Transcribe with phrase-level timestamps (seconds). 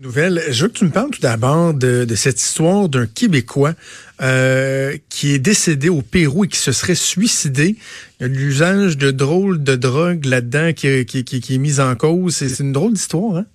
[0.00, 0.42] Nouvelle.
[0.50, 3.74] Je veux que tu me parles tout d'abord de, cette histoire d'un Québécois
[4.20, 7.76] euh, qui est décédé au Pérou et qui se serait suicidé.
[8.18, 12.34] L'usage de drôles de drogue là-dedans qui, qui, est mis en cause.
[12.34, 13.46] C'est une drôle d'histoire, hein?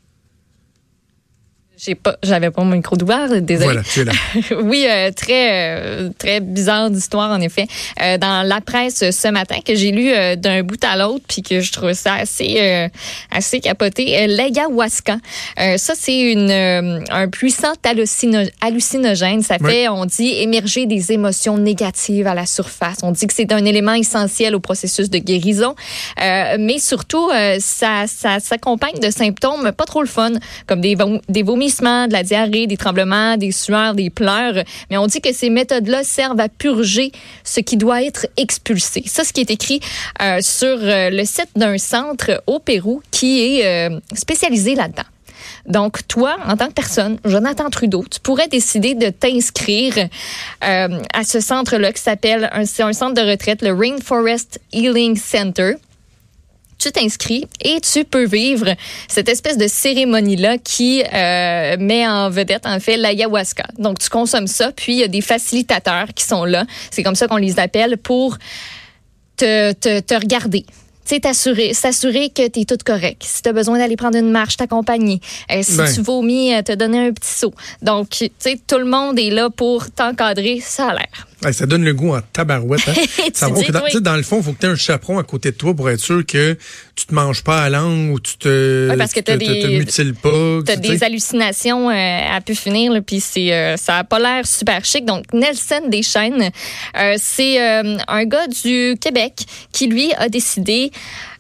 [1.82, 3.66] J'ai pas, j'avais pas mon micro d'ouvert, désolé.
[3.66, 4.12] Voilà, tu es là.
[4.64, 7.68] oui, euh, très, euh, très bizarre d'histoire en effet.
[8.02, 11.62] Euh, dans la presse ce matin que j'ai lu d'un bout à l'autre, puis que
[11.62, 12.90] je trouve ça assez,
[13.32, 14.28] assez capoté.
[14.28, 15.18] L'ayahuasca,
[15.78, 16.52] ça c'est une,
[17.10, 17.74] un puissant
[18.62, 19.42] hallucinogène.
[19.42, 22.98] Ça fait, on dit, émerger des émotions négatives à la surface.
[23.04, 25.76] On dit que c'est un élément essentiel au processus de guérison,
[26.18, 30.32] mais surtout ça, ça s'accompagne de symptômes pas trop le fun,
[30.68, 30.98] comme des,
[31.30, 31.69] des vomissements
[32.08, 34.64] de la diarrhée, des tremblements, des sueurs, des pleurs.
[34.90, 37.12] Mais on dit que ces méthodes-là servent à purger
[37.44, 39.04] ce qui doit être expulsé.
[39.06, 39.80] Ça, ce qui est écrit
[40.22, 45.04] euh, sur euh, le site d'un centre au Pérou qui est euh, spécialisé là-dedans.
[45.66, 49.94] Donc, toi, en tant que personne, Jonathan Trudeau, tu pourrais décider de t'inscrire
[50.62, 55.76] à ce centre-là qui s'appelle, un centre de retraite, le Rainforest Healing Center
[56.80, 58.74] tu t'inscris et tu peux vivre
[59.08, 63.66] cette espèce de cérémonie-là qui euh, met en vedette, en fait, l'ayahuasca.
[63.78, 66.66] Donc, tu consommes ça, puis il y a des facilitateurs qui sont là.
[66.90, 68.38] C'est comme ça qu'on les appelle pour
[69.38, 70.66] te, te, te regarder
[71.18, 73.24] t'assurer, s'assurer que tu es tout correct.
[73.26, 75.20] Si tu as besoin d'aller prendre une marche, t'accompagner.
[75.52, 75.92] Euh, si ben.
[75.92, 77.54] tu vomis, euh, te donner un petit saut.
[77.82, 81.84] Donc, tu sais, tout le monde est là pour t'encadrer, ça a l'air ça donne
[81.84, 82.88] le goût en tabarouette.
[82.88, 82.94] Hein?
[83.34, 85.56] ça que dans, le fond, il faut que tu aies un chaperon à côté de
[85.56, 86.58] toi pour être sûr que
[86.96, 90.60] tu te manges pas à langue ou tu te, parce que te, des, mutiles pas.
[90.66, 94.46] Tu as des hallucinations euh, à pu finir, puis c'est euh, ça a pas l'air
[94.46, 95.06] super chic.
[95.06, 96.52] Donc, Nelson Deschaines,
[96.98, 100.92] euh, c'est un gars du Québec qui, lui, a décidé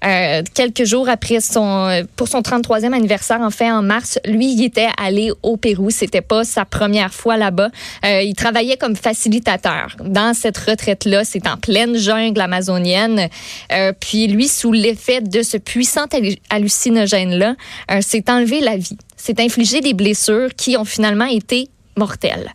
[0.05, 4.63] euh, quelques jours après son pour son 33e anniversaire en fait en mars, lui il
[4.63, 7.69] était allé au Pérou, c'était pas sa première fois là-bas.
[8.05, 13.29] Euh, il travaillait comme facilitateur dans cette retraite là, c'est en pleine jungle amazonienne.
[13.71, 16.05] Euh, puis lui sous l'effet de ce puissant
[16.49, 17.55] hallucinogène là,
[18.01, 18.97] s'est enlevé la vie.
[19.17, 21.67] S'est infligé des blessures qui ont finalement été
[21.97, 22.51] mortelles.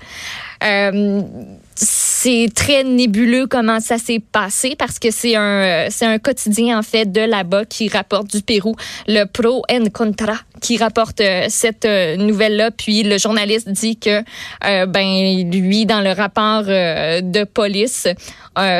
[0.64, 1.22] Euh,
[2.24, 6.82] c'est très nébuleux comment ça s'est passé parce que c'est un c'est un quotidien en
[6.82, 8.74] fait de là-bas qui rapporte du Pérou
[9.06, 13.98] le Pro en Contra qui rapporte euh, cette euh, nouvelle là puis le journaliste dit
[13.98, 14.20] que
[14.64, 18.08] euh, ben lui dans le rapport de police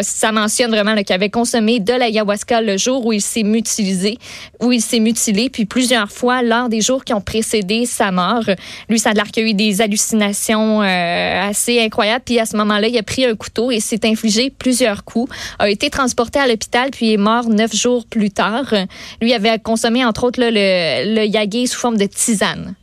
[0.03, 4.19] ça mentionne vraiment qu'il avait consommé de l'ayahuasca le jour où il s'est mutilé
[4.63, 8.45] où il s'est mutilé puis plusieurs fois lors des jours qui ont précédé sa mort.
[8.89, 12.23] Lui ça a l'air des hallucinations assez incroyables.
[12.25, 15.69] Puis à ce moment-là il a pris un couteau et s'est infligé plusieurs coups, a
[15.69, 18.75] été transporté à l'hôpital puis est mort neuf jours plus tard.
[19.21, 22.75] Lui avait consommé entre autres le, le yagé sous forme de tisane.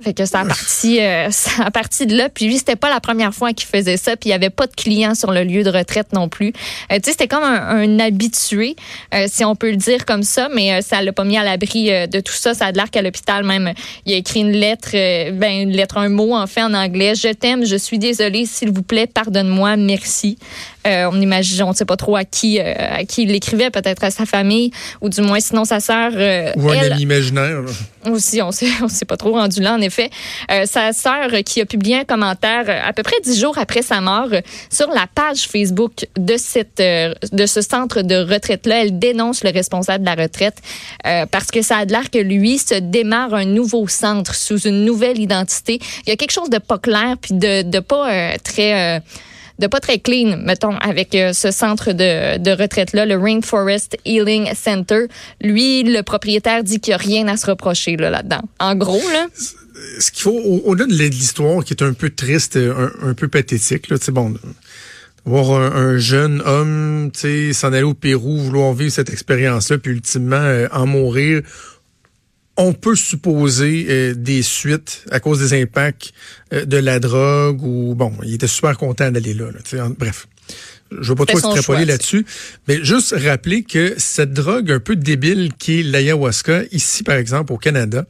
[0.00, 2.28] Fait que ça a parti, euh, ça a parti de là.
[2.28, 4.16] Puis lui, c'était pas la première fois qu'il faisait ça.
[4.16, 6.52] Puis il y avait pas de clients sur le lieu de retraite non plus.
[6.92, 8.76] Euh, tu sais, c'était comme un, habitué,
[9.12, 10.48] euh, si on peut le dire comme ça.
[10.54, 12.54] Mais ça l'a pas mis à l'abri de tout ça.
[12.54, 13.72] Ça a l'air qu'à l'hôpital même,
[14.06, 17.14] il a écrit une lettre, ben une lettre, un mot en fait en anglais.
[17.14, 20.38] Je t'aime, je suis désolée, s'il vous plaît, pardonne-moi, merci.
[21.10, 24.10] On imagine, on ne sait pas trop à qui, à qui il l'écrivait, peut-être à
[24.10, 26.12] sa famille ou du moins sinon sa sœur.
[26.56, 27.62] ou un ami imaginaire.
[28.06, 28.50] Aussi, on
[28.82, 30.10] on s'est pas trop rendu là en effet.
[30.50, 33.82] Euh, sa sœur qui a publié un commentaire euh, à peu près dix jours après
[33.82, 34.40] sa mort euh,
[34.70, 39.50] sur la page Facebook de cette de ce centre de retraite là, elle dénonce le
[39.50, 40.56] responsable de la retraite
[41.30, 45.18] parce que ça a l'air que lui se démarre un nouveau centre sous une nouvelle
[45.18, 45.80] identité.
[46.06, 49.02] Il y a quelque chose de pas clair puis de de pas très
[49.58, 54.52] de pas très clean, mettons, avec euh, ce centre de, de retraite-là, le Rainforest Healing
[54.54, 55.06] Center.
[55.40, 58.42] Lui, le propriétaire dit qu'il n'y a rien à se reprocher là, là-dedans.
[58.60, 59.26] En gros, là
[60.00, 63.88] ce qu'il faut, au-delà de l'histoire qui est un peu triste, un, un peu pathétique,
[63.88, 64.34] là, bon,
[65.24, 69.92] voir un, jeune homme, tu sais, s'en aller au Pérou, vouloir vivre cette expérience-là, puis
[69.92, 71.42] ultimement euh, en mourir
[72.58, 76.12] on peut supposer euh, des suites à cause des impacts
[76.52, 79.46] euh, de la drogue ou bon, il était super content d'aller là.
[79.96, 80.26] bref.
[80.90, 82.24] Je veux pas trop extrapoler là-dessus,
[82.66, 87.52] mais juste rappeler que cette drogue un peu débile qui est l'ayahuasca, ici par exemple
[87.52, 88.06] au Canada,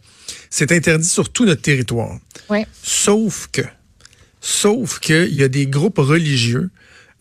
[0.49, 2.17] c'est interdit sur tout notre territoire.
[2.83, 3.63] Sauf que,
[4.41, 6.71] sauf qu'il y a des groupes religieux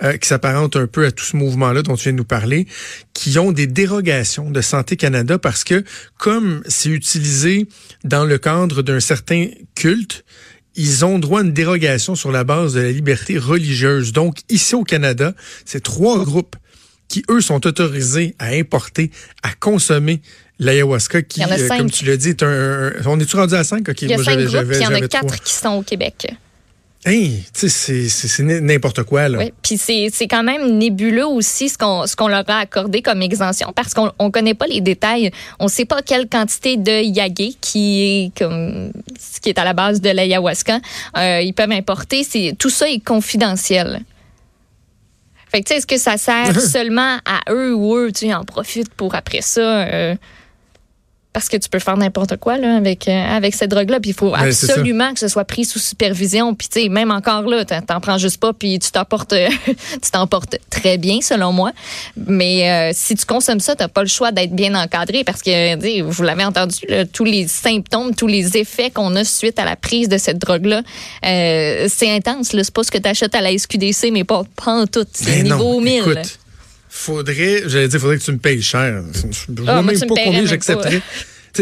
[0.03, 2.67] euh, qui s'apparentent un peu à tout ce mouvement-là dont tu viens de nous parler,
[3.13, 5.83] qui ont des dérogations de Santé Canada parce que
[6.17, 7.67] comme c'est utilisé
[8.03, 10.23] dans le cadre d'un certain culte,
[10.75, 14.13] ils ont droit à une dérogation sur la base de la liberté religieuse.
[14.13, 15.33] Donc, ici au Canada,
[15.65, 16.55] c'est trois groupes
[17.07, 19.11] qui, eux, sont autorisés à importer,
[19.41, 20.21] à consommer
[20.59, 23.87] L'ayahuasca qui, comme tu l'as dit, est un, On est-tu rendu à 5?
[24.01, 26.33] il y a 5 groupes, il y en a 4 qui sont au Québec.
[27.07, 29.37] Hey, c'est n'importe quoi, là.
[29.37, 33.93] Oui, puis c'est quand même nébuleux aussi ce qu'on leur a accordé comme exemption parce
[33.93, 35.31] qu'on ne connaît pas les détails.
[35.59, 38.91] On ne sait pas quelle quantité de yagé qui est comme
[39.41, 40.79] qui est à la base de l'ayahuasca
[41.17, 42.27] euh, ils peuvent importer.
[42.59, 44.01] Tout ça est confidentiel.
[45.49, 48.43] Fait que, tu sais, est-ce que ça sert seulement à eux ou eux, tu en
[48.43, 49.61] profitent pour après ça?
[49.61, 50.15] Euh,
[51.33, 53.99] parce que tu peux faire n'importe quoi là, avec, euh, avec cette drogue-là.
[53.99, 56.55] Puis il faut absolument que ce soit pris sous supervision.
[56.55, 59.35] Puis tu sais, même encore là, t'en prends juste pas, puis tu t'emportes
[59.65, 61.71] tu t'emportes très bien, selon moi.
[62.15, 66.01] Mais euh, si tu consommes ça, t'as pas le choix d'être bien encadré parce que,
[66.01, 66.77] vous l'avez entendu,
[67.13, 70.81] tous les symptômes, tous les effets qu'on a suite à la prise de cette drogue-là,
[71.25, 72.47] euh, c'est intense.
[72.51, 75.05] C'est pas ce que tu achètes à la SQDC, mais pas, pas en tout.
[75.13, 76.23] C'est ben niveau 1000
[76.97, 79.03] faudrait, j'allais dire, faudrait que tu me payes cher.
[79.13, 81.01] Je ne vois ah, même pas combien j'accepterais.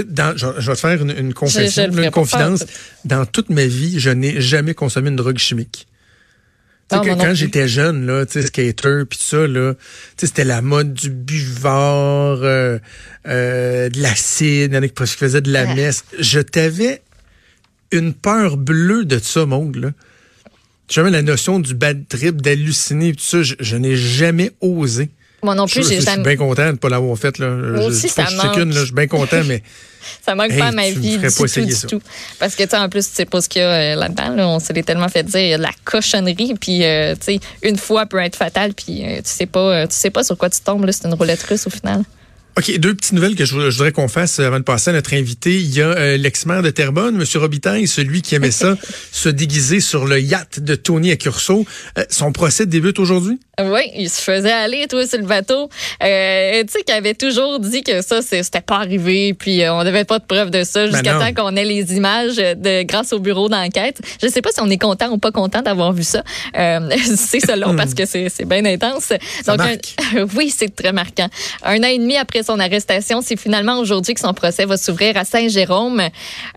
[0.08, 2.66] Dans, je, vais te faire une, confession, une confidence.
[3.06, 5.88] Dans toute ma vie, je n'ai jamais consommé une drogue chimique.
[6.92, 9.74] Ah, quand j'étais jeune, là, skater, puis tout ça, là,
[10.18, 12.78] c'était la mode du buvard, euh,
[13.28, 16.04] euh, de l'acide, il y en a qui faisaient de la messe.
[16.20, 17.02] Je t'avais
[17.92, 19.92] une peur bleue de ça, mon là.
[20.88, 25.10] Jamais la notion du bad trip, d'halluciner, tout ça, je n'ai jamais osé.
[25.46, 26.24] Moi non plus, j'ai jamais.
[26.24, 27.38] Je suis bien content de ne pas l'avoir fait.
[27.38, 27.50] Là.
[27.50, 28.58] Moi aussi, ça manque.
[28.58, 29.62] Là, je suis bien content, mais.
[30.26, 32.02] ça manque pas à ma vie du tout, du tout.
[32.40, 34.56] Parce que, tu sais, en plus, tu sais pas ce qu'il y a euh, là-dedans.
[34.56, 36.56] On s'est tellement fait dire, il y a de la cochonnerie.
[36.60, 38.74] Puis, euh, tu sais, une fois peut être fatale.
[38.74, 40.90] Puis, euh, tu sais pas, tu sais pas sur quoi tu tombes.
[40.92, 42.04] C'est une roulette russe au final.
[42.58, 45.60] OK, deux petites nouvelles que je, voudrais qu'on fasse avant de passer à notre invité.
[45.60, 47.26] Il y a euh, l'ex-maire de Terrebonne, M.
[47.36, 48.78] Robitaille, celui qui aimait ça,
[49.12, 51.66] se déguiser sur le yacht de Tony Accurso.
[51.98, 53.40] Euh, son procès débute aujourd'hui?
[53.62, 55.69] Oui, il se faisait aller, toi, sur le bateau.
[56.04, 60.04] Euh, tu sais, qu'il avait toujours dit que ça, c'était pas arrivé, puis on n'avait
[60.04, 63.19] pas de preuve de ça, ben jusqu'à temps qu'on ait les images de grâce au
[63.19, 64.00] bureau d'enquête.
[64.22, 66.24] Je sais pas si on est content ou pas content d'avoir vu ça.
[66.54, 69.13] c'est selon parce que c'est bien intense.
[69.46, 69.60] Donc,
[70.36, 71.28] oui, c'est très marquant.
[71.63, 73.22] Un an et demi après son arrestation.
[73.22, 76.01] C'est finalement aujourd'hui que son procès va s'ouvrir à Saint-Jérôme.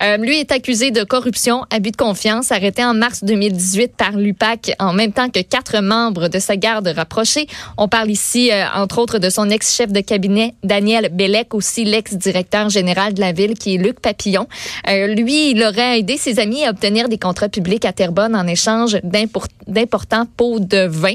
[0.02, 4.72] Euh, lui est accusé de corruption, abus de confiance, arrêté en mars 2018 par l'UPAC
[4.78, 7.46] en même temps que quatre membres de sa garde rapprochée.
[7.76, 12.68] On parle ici, euh, entre autres, de son ex-chef de cabinet, Daniel Bellec, aussi l'ex-directeur
[12.68, 14.46] général de la ville, qui est Luc Papillon.
[14.88, 18.46] Euh, lui, il aurait aidé ses amis à obtenir des contrats publics à Terrebonne en
[18.46, 21.14] échange d'importants pots de vin.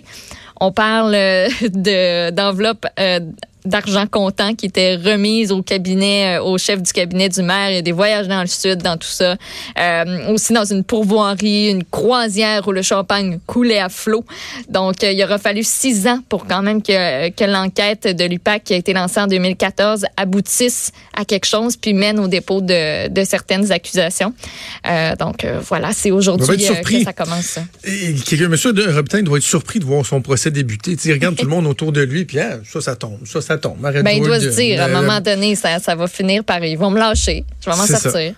[0.62, 2.86] On parle de d'enveloppes
[3.65, 7.69] d'argent comptant qui était remise au cabinet, euh, au chef du cabinet du maire.
[7.69, 9.36] Il y a des voyages dans le sud, dans tout ça.
[9.80, 14.25] Euh, aussi dans une pourvoirie, une croisière où le champagne coulait à flot.
[14.69, 18.63] Donc, euh, il aura fallu six ans pour quand même que, que l'enquête de l'UPAC
[18.65, 23.07] qui a été lancée en 2014 aboutisse à quelque chose puis mène au dépôt de,
[23.10, 24.33] de certaines accusations.
[24.88, 27.60] Euh, donc, voilà, c'est aujourd'hui que ça commence.
[27.83, 28.13] Et,
[28.48, 30.98] monsieur Robitaille doit être surpris de voir son procès débuter.
[31.04, 33.19] il regarde tout le monde autour de lui, puis hein, ça, ça tombe.
[33.25, 33.52] Ça, ça
[34.03, 36.63] ben, il doit se dire, à un moment donné, ça, ça va finir par.
[36.63, 37.44] Ils vont me lâcher.
[37.63, 38.33] Je vais m'en sortir.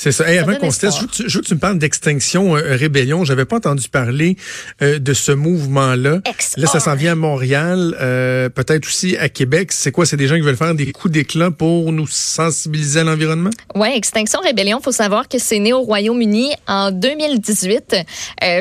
[0.00, 0.24] C'est ça.
[0.26, 3.24] avant qu'on se je, veux que tu me parles d'extinction euh, rébellion.
[3.24, 4.36] J'avais pas entendu parler
[4.80, 6.20] euh, de ce mouvement-là.
[6.56, 9.72] Là, ça s'en vient à Montréal, euh, peut-être aussi à Québec.
[9.72, 10.06] C'est quoi?
[10.06, 13.50] C'est des gens qui veulent faire des coups d'éclat pour nous sensibiliser à l'environnement?
[13.74, 17.96] Oui, Extinction Rébellion, faut savoir que c'est né au Royaume-Uni en 2018.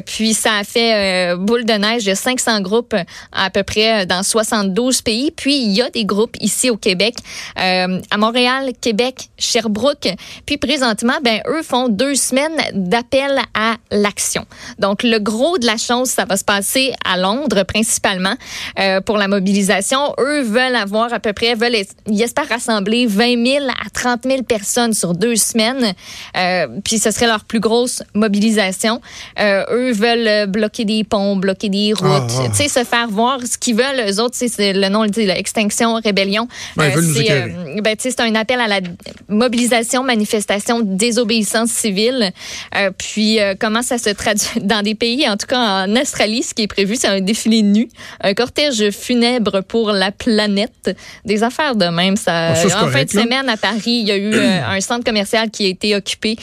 [0.07, 2.01] puis ça a fait boule de neige.
[2.05, 2.95] Il y a 500 groupes
[3.31, 5.29] à peu près dans 72 pays.
[5.29, 7.13] Puis il y a des groupes ici au Québec,
[7.55, 10.15] à Montréal, Québec, Sherbrooke.
[10.47, 14.45] Puis présentement, ben eux font deux semaines d'appel à l'action.
[14.79, 18.35] Donc le gros de la chose, ça va se passer à Londres principalement
[18.79, 20.13] euh, pour la mobilisation.
[20.19, 21.75] Eux veulent avoir à peu près, veulent,
[22.07, 25.93] ils espèrent rassembler 20 000 à 30 000 personnes sur deux semaines.
[26.37, 29.01] Euh, puis ce serait leur plus grosse mobilisation.
[29.37, 32.49] Euh, eux veulent bloquer des ponts, bloquer des routes, ah, ah.
[32.51, 33.39] tu sais, se faire voir.
[33.45, 36.47] Ce qu'ils veulent, eux autres, c'est le nom le dit, l'extinction, rébellion.
[36.77, 38.79] C'est ben, c'est un appel à la
[39.27, 42.31] mobilisation, manifestation des désobéissance civile.
[42.75, 46.43] Euh, puis euh, comment ça se traduit dans des pays, en tout cas en Australie,
[46.43, 47.89] ce qui est prévu, c'est un défilé nu,
[48.21, 50.95] un cortège funèbre pour la planète,
[51.25, 52.15] des affaires de même.
[52.15, 55.49] Ça, en fin de semaine à Paris, il y a eu euh, un centre commercial
[55.49, 56.35] qui a été occupé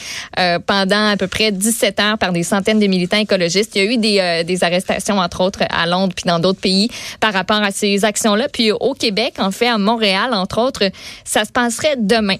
[0.67, 3.75] pendant à peu près 17 heures par des centaines de militants écologistes.
[3.75, 6.89] Il y a eu des, des arrestations, entre autres, à Londres puis dans d'autres pays
[7.19, 8.47] par rapport à ces actions-là.
[8.51, 10.89] Puis au Québec, en fait, à Montréal, entre autres,
[11.23, 12.37] ça se passerait demain.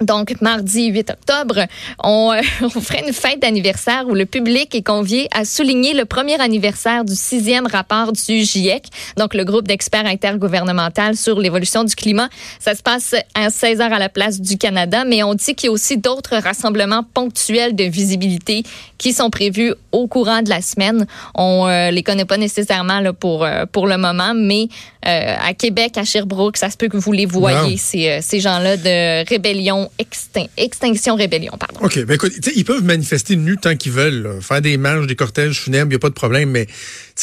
[0.00, 1.66] Donc, mardi 8 octobre,
[2.02, 6.04] on, euh, on ferait une fête d'anniversaire où le public est convié à souligner le
[6.04, 8.86] premier anniversaire du sixième rapport du GIEC,
[9.16, 12.28] donc le groupe d'experts intergouvernemental sur l'évolution du climat.
[12.60, 15.66] Ça se passe à 16 heures à la place du Canada, mais on dit qu'il
[15.66, 18.62] y a aussi d'autres rassemblements ponctuels de visibilité
[18.98, 21.06] qui sont prévus au courant de la semaine.
[21.34, 24.68] On euh, les connaît pas nécessairement là, pour, euh, pour le moment, mais
[25.06, 28.40] euh, à Québec, à Sherbrooke, ça se peut que vous les voyez, ces, euh, ces
[28.40, 31.80] gens-là de rébellion, extin extinction rébellion, pardon.
[31.82, 32.04] OK.
[32.04, 35.86] Ben écoute, ils peuvent manifester nus tant qu'ils veulent, faire des marches, des cortèges funèbres,
[35.86, 36.66] il n'y a pas de problème, mais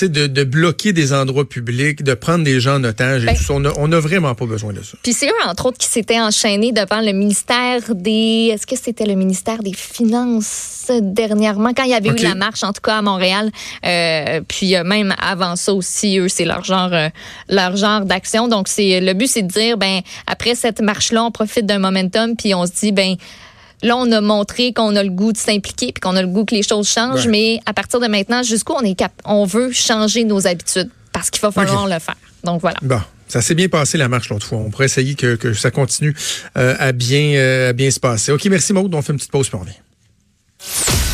[0.02, 3.44] de, de bloquer des endroits publics, de prendre des gens en otage, et Ben- tout
[3.44, 4.98] ça, on n'a vraiment pas besoin de ça.
[5.02, 8.52] Puis c'est eux, entre autres, qui s'étaient enchaînés devant le ministère des...
[8.54, 12.64] Est-ce que c'était le ministère des Finances dernièrement, quand il y avait eu la marche,
[12.64, 13.52] en tout cas à Montréal.
[13.86, 17.10] Euh, puis euh, même avant ça aussi, eux, c'est leur genre, euh,
[17.50, 18.48] leur genre d'action.
[18.48, 22.36] Donc c'est le but, c'est de dire, ben après cette marche-là, on profite d'un momentum,
[22.36, 23.16] puis on se dit, ben
[23.84, 26.46] Là, on a montré qu'on a le goût de s'impliquer puis qu'on a le goût
[26.46, 27.32] que les choses changent, Ouais.
[27.32, 31.30] mais à partir de maintenant, jusqu'où on est cap on veut changer nos habitudes parce
[31.30, 32.16] qu'il va falloir le faire.
[32.44, 32.78] Donc voilà.
[32.82, 34.58] Bon, ça s'est bien passé la marche l'autre fois.
[34.60, 36.16] On pourrait essayer que, que ça continue
[36.58, 38.32] euh, à bien euh, à bien se passer.
[38.32, 38.94] OK, merci Maud.
[38.94, 41.05] On fait une petite pause puis on revient.